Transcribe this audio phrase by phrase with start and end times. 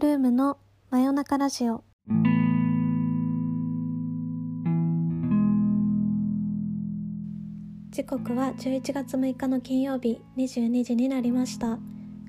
[0.00, 0.56] ルームの
[0.88, 1.84] 真夜中ラジオ。
[7.90, 11.78] 時刻は11月6日の金曜日22時になりました。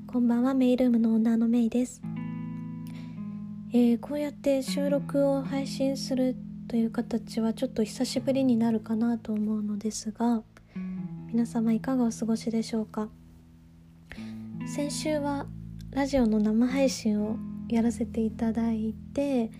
[0.05, 2.01] こんばんはメイルームの女のメイです。
[3.71, 6.35] えー、こうやって収録を配信する
[6.67, 10.43] という形はちょっと久しぶりになるかなと思うのですが
[11.27, 13.07] 皆様いかがお過ごしでしょうか？
[14.67, 15.45] 先週は
[15.91, 17.37] ラジオの生配信を
[17.75, 19.51] やらせていただいて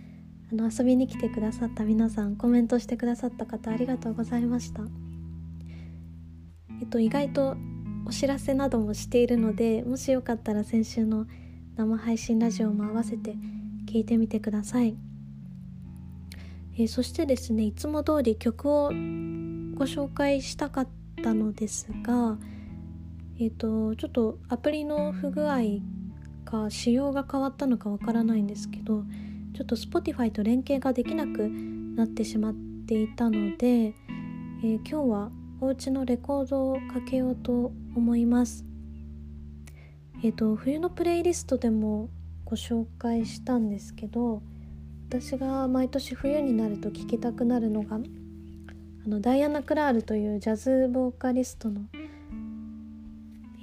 [0.52, 4.84] あの遊びに来てくださった皆さんコメントしてくださった方ありがとうございました。
[6.82, 7.56] えっと意外と
[8.06, 11.28] お知らせなどもしているのでもしよかったら先週の
[11.76, 13.36] 生配信ラジオも合わせて
[13.86, 14.98] 聞いてみてください、
[16.78, 20.88] えー、そしてですねいつも通り曲をご紹介したかっ
[21.24, 22.38] たのですが
[23.40, 25.60] えっ、ー、とちょっとアプリの不具合
[26.42, 29.04] か仕様が変わったのかわからないんですけど
[29.54, 31.48] ちょっと Spotify と連携ができなく
[31.96, 32.54] なってしまっ
[32.88, 38.66] ていたので、えー、今日はお家のレコードをかけようと思います。
[40.24, 42.10] えっ、ー、と冬のプレイリストでも
[42.46, 44.42] ご紹介したんですけど
[45.10, 47.98] 私が毎年冬になると聴きたくなるのが
[49.06, 51.82] あのダイアナ・クラールというジャズボーカリストの、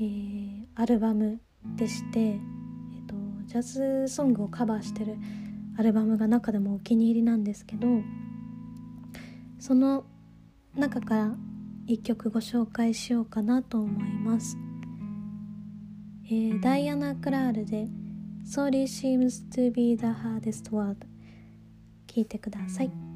[0.01, 1.41] えー、アルバム
[1.77, 2.39] でして、
[3.49, 5.17] ジャズソングをカバーしてる
[5.79, 7.87] アルバムが中でもお気に入りなんですけど
[9.59, 10.05] その
[10.77, 11.35] 中から
[11.87, 14.59] 一曲ご紹介しようかなと思います、
[16.27, 17.89] えー、ダイアナ・クラールで
[18.45, 20.97] 「Sorry seems to be the hardest word」
[22.07, 23.08] 聴いてください。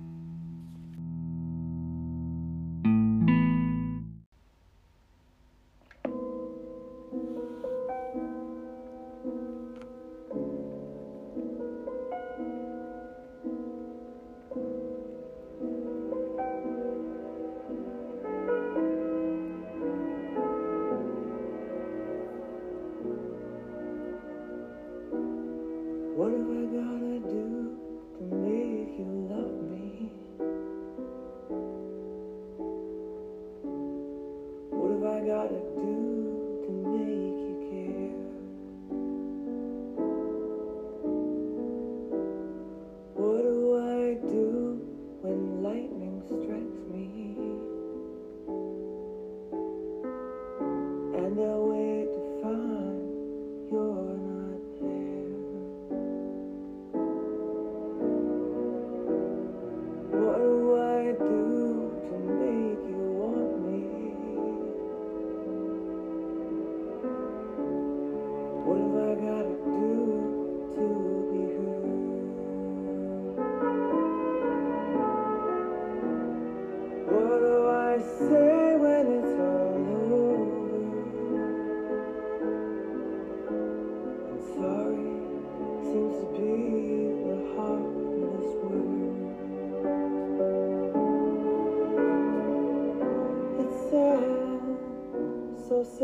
[95.82, 96.00] It's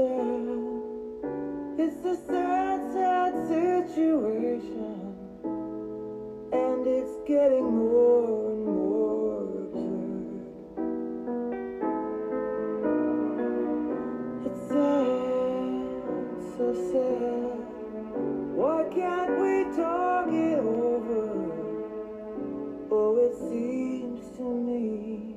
[2.04, 5.14] a sad, sad situation,
[6.52, 10.42] and it's getting more and more absurd.
[14.46, 15.86] It's sad,
[16.56, 17.58] so sad.
[18.56, 21.24] Why can't we talk it over?
[22.90, 25.36] Oh, it seems to me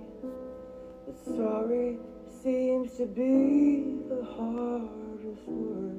[1.06, 2.00] that sorry
[2.42, 5.91] seems to be the hardest word.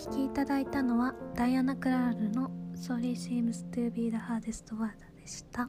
[0.00, 5.68] お聞きいただいたのはダイアナ・クラールの「Sorry seems to be the hardest word」でした。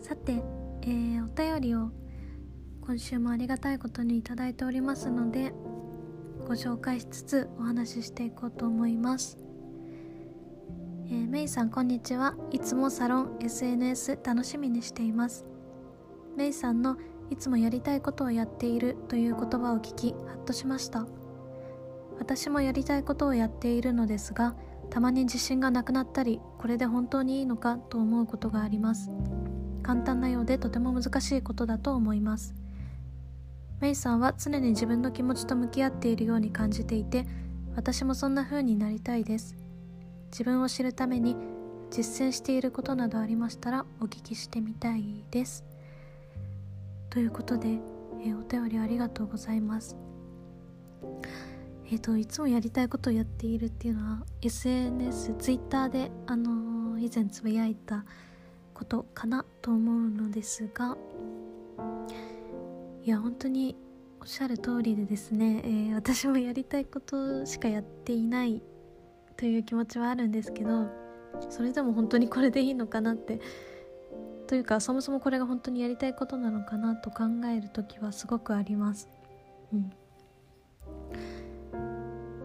[0.00, 0.40] さて、
[0.82, 1.90] えーお便りを
[2.80, 5.52] 今週もありがたいことにいただいておりますので
[6.46, 9.36] ご紹介しつつお話ししていこうと思います、
[11.06, 12.36] えーメイさんこんにちは。
[12.52, 15.44] いつもサロン SNS 楽しみにしています。
[16.36, 16.98] メイさんの
[17.30, 21.04] いつもやりたいことをやっているという言葉を聞きハッとしました。
[22.22, 24.54] 私もやりたいことをやっているのですが
[24.90, 29.10] たまに自信がなくなったりこれで本当にいいのかと思うことがあります。
[29.82, 32.54] 簡単なようでとても難しいことだと思います。
[33.80, 37.26] メイさんは常に自分の気持ちと向き合っているように感じていて
[37.74, 39.56] 私もそんな風になりたいです。
[40.30, 41.34] 自分を知るために
[41.90, 45.64] 実践していることなどありましたらお聞きしてみたいです。
[47.10, 47.80] ということで、
[48.24, 49.96] えお便りありがとうございます。
[51.92, 58.04] えー、といつもやりたいことをやっているっていうのは SNS ツイッターで、あのー以前つぶやいた
[58.72, 60.96] ことかなと思うのですが
[63.02, 63.76] いや本当に
[64.20, 68.62] おっしゃる通りでですね、えー私もやりたいことしかやっていない
[69.36, 70.86] という気持ちはあるんですけど
[71.50, 73.40] それでも本当にこれでいいのかなって
[74.46, 77.24] というかそもそもこれが本当にやりたいことなのかなと考
[77.54, 79.10] える時はすごくあります。
[79.74, 79.92] うん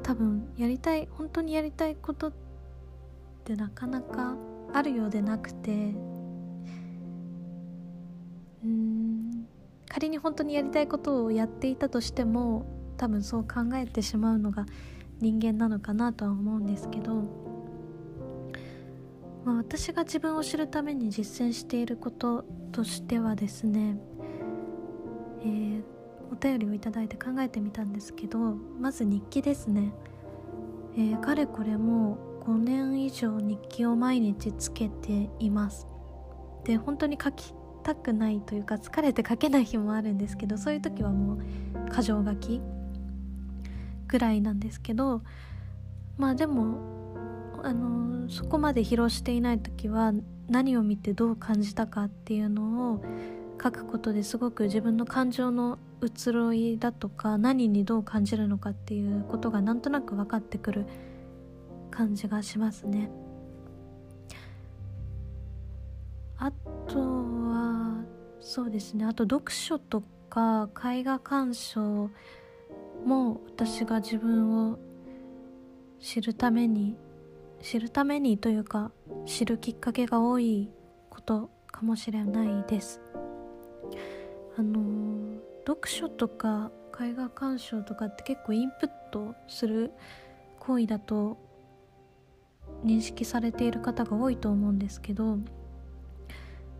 [0.08, 2.34] 多分やりたい本当にやりたいことっ
[3.44, 4.38] てなかなか
[4.74, 5.72] あるようでなくて。
[8.64, 9.48] うーん。
[9.90, 12.66] 仮に本当にやりたいことをやっていたとしても
[12.96, 14.66] 多分そう考えてしまうのが
[15.20, 17.24] 人間なのかなとは思うんですけど、
[19.44, 23.98] まあ、私が自分を知るために実践していることとしてはですね、
[25.42, 25.97] えー
[26.32, 28.40] お便りをいただいて考えてみたんですけど
[28.80, 29.94] まず日記ですね、
[30.96, 35.86] えーかれこれも5年以上日記を毎日つけています。
[36.64, 37.54] で本当に書き
[37.84, 41.40] たくないというか疲れて書けない日もあるんですけどそういう時はもう
[41.90, 42.62] 箇条書き
[44.08, 45.22] ぐらいなんですけど
[46.18, 46.80] まあでも
[47.64, 50.12] あのそこまで疲労していない時は
[50.50, 53.04] 何を見てどう感じたかっていうのを
[53.62, 60.86] 書くことですごく自分の感情の移ろいだとか何にどう感じるのかっていうことがなんとなく分かってくる
[61.92, 63.10] 感じがしますね。
[66.38, 66.52] あ
[66.88, 68.04] とは
[68.40, 72.12] そうですねあと読書とか絵画鑑賞
[73.04, 74.78] も私が自分を
[76.00, 76.96] 知るために
[77.62, 78.92] 知るためにというか
[79.26, 80.70] 知るきっかけが多い
[81.10, 83.02] ことかもしれないです。
[84.58, 89.92] あの読書とか絵画鑑賞とかって結構インプットする
[90.60, 91.38] 行為だと
[92.84, 95.38] 認識されている方が多いと思うんですけど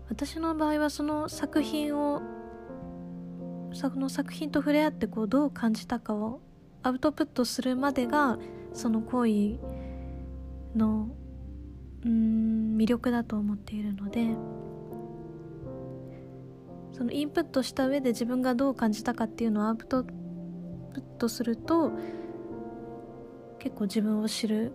[0.10, 2.22] 私の場合はその作品を
[3.74, 6.42] その作品と触れ合ってこうどう感じたかを
[6.82, 8.40] アウトプットするまでが
[8.74, 9.60] その行為
[10.76, 11.10] の
[12.06, 14.36] うん魅力だと思っているので
[16.98, 20.12] そのインプットした上で自分がどう感じたかっていうのをアウトプ
[21.00, 21.92] ットすると
[23.60, 24.72] 結構自分を知る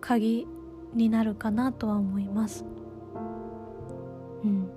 [0.00, 0.48] 鍵
[0.94, 2.64] になるかなとは思います。
[4.42, 4.68] うん、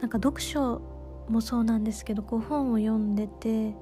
[0.00, 0.80] なんか読書
[1.28, 3.74] もそうなんですけどこう本を読んでて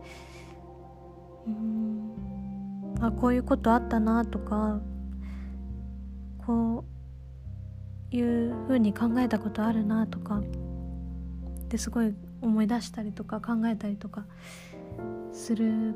[1.47, 4.81] うんあこういうことあったなとか
[6.45, 6.85] こ
[8.12, 10.43] ういうふうに考えたことあるなとか
[11.67, 14.25] ってすごい思い出したりとか考えたりとか
[15.33, 15.95] する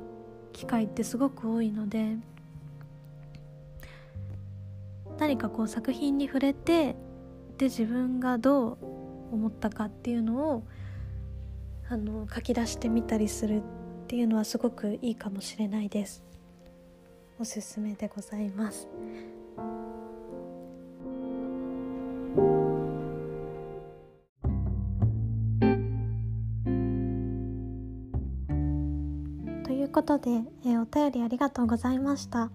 [0.52, 2.16] 機会ってすごく多いので
[5.18, 6.96] 何かこう作品に触れて
[7.56, 8.78] で自分がどう
[9.32, 10.64] 思ったかっていうのを
[11.88, 13.62] あの書き出してみたりするっ
[14.08, 16.24] ていうのはすごくいいかもしれないです。
[17.38, 18.88] おすすめでございます。
[30.00, 30.30] ことで、
[30.64, 32.50] えーお便りありがとうございました。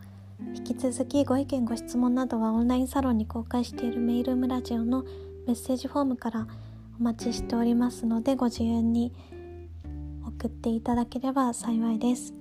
[0.56, 5.04] 引き続きご意見ご質問などはオンラインサロンに公開しているメイルームラジオの
[5.46, 6.48] メッセージフォームから
[7.00, 9.14] お待ちしておりますのでご自由に
[10.26, 12.34] 送っていただければ幸いです。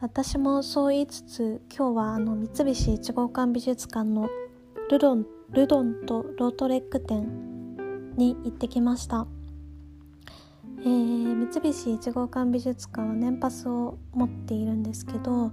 [0.00, 4.28] 私もそう言いつつ今日はあの三菱一号館美術館の
[4.90, 9.28] ルドンルドンとロートレック展に行ってきました。
[10.86, 11.16] えー
[11.52, 15.52] 三菱一号館美術館は年パスを持っているんですけど、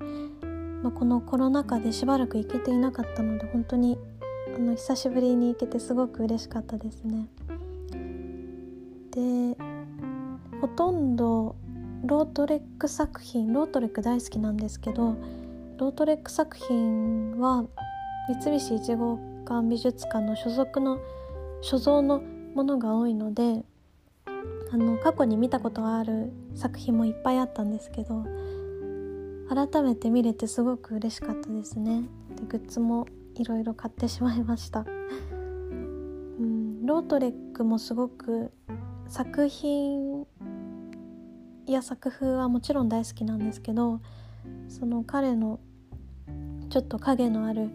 [0.82, 3.98] まあ、このコロナ禍でしばらく行けていなかったので本当に
[4.56, 7.28] あの久しぶりに行けてすごく嬉しかったですね。
[9.12, 9.58] で
[10.62, 11.56] ほとんど
[12.06, 15.16] ロートレック作品ロートレック大好きなんですけど
[15.78, 17.66] ロートレック作品は
[18.42, 21.00] 三菱一号館美術館の所属の
[21.62, 22.22] 所蔵の
[22.56, 23.63] ものが多いので
[24.74, 28.25] あの過去に見たことがある作品もいっぱいあったんですけど
[29.48, 32.01] 改めて見れてすごく嬉しかったですね。
[32.36, 34.84] でグッズもいろいろ買ってしまいました、
[36.39, 38.51] うん、ロートレックもすごく
[39.08, 40.25] 作品
[41.68, 44.01] や作風はもちろん大好きなんですけど
[44.70, 45.60] その彼の
[46.70, 47.70] ちょっと影のある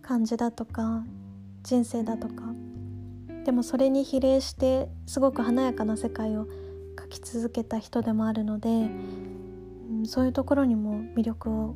[0.00, 1.04] 感じだとか
[1.62, 2.54] 人生だとか
[3.44, 6.46] でもそれに比例してすごく華やかな世界を
[6.96, 8.72] 描き続けた人でもあるので、う
[10.02, 11.74] ん、そういうところにも魅力を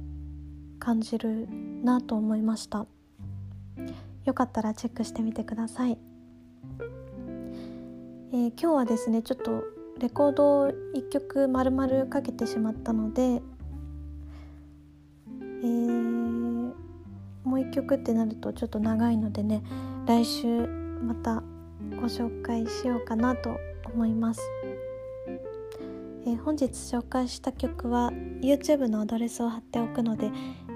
[0.78, 1.48] 感じる
[1.82, 2.86] なと思いました。
[4.24, 5.98] よかったらチェックしてみてください、
[8.32, 9.64] えー今日はですねちょっと
[9.98, 16.04] レコードを1曲丸々かけてしまったので、えー
[17.44, 19.62] もう1曲ってなるとちょっと長いのでね
[20.06, 21.42] 来週また
[21.90, 23.58] ご紹介しようかなと
[23.92, 24.40] 思います、
[26.26, 28.10] えー本日紹介した曲は
[28.40, 30.26] YouTube のアドレスを貼っておくので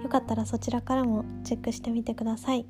[0.03, 2.67] よかったらそちらからもチェックしてみてください、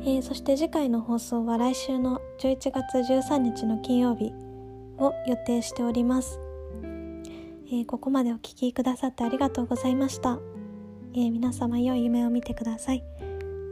[0.00, 4.32] えーそして次回の放送は来週の11月13日の金曜日
[4.98, 6.38] を予定しております、
[7.66, 10.38] えーここまでお聴きくださってありがとうございました、
[11.14, 13.04] えー皆様良い夢を見てください。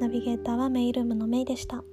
[0.01, 1.85] ナビゲーターはメイルームのメイでした。